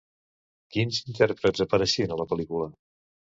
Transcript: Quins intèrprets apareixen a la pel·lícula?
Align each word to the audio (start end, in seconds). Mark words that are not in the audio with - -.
Quins 0.75 1.01
intèrprets 1.11 1.63
apareixen 1.67 2.17
a 2.17 2.19
la 2.23 2.27
pel·lícula? 2.33 2.71